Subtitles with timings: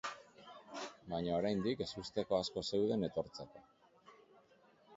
[1.11, 3.65] Baina oraindik ezusteko asko zeuden etortzeko.